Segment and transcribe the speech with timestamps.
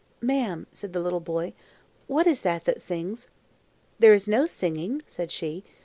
[0.19, 1.53] "Ma'am," said the little boy,
[2.07, 3.27] "what is that that sings?"
[3.99, 5.63] "There is no singing," said she.